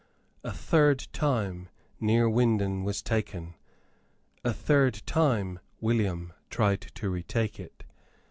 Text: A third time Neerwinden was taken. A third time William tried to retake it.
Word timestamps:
A 0.43 0.51
third 0.51 1.05
time 1.13 1.69
Neerwinden 2.01 2.83
was 2.83 3.03
taken. 3.03 3.53
A 4.43 4.51
third 4.51 5.03
time 5.05 5.59
William 5.79 6.33
tried 6.49 6.81
to 6.81 7.07
retake 7.11 7.59
it. 7.59 7.83